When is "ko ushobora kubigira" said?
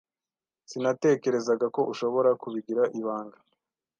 1.75-2.83